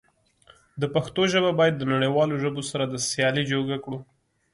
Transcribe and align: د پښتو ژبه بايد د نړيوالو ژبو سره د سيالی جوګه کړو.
د 0.81 0.83
پښتو 0.95 1.21
ژبه 1.33 1.51
بايد 1.59 1.75
د 1.77 1.83
نړيوالو 1.93 2.35
ژبو 2.43 2.61
سره 2.71 2.83
د 2.87 2.95
سيالی 3.09 3.43
جوګه 3.51 3.77
کړو. 3.83 3.99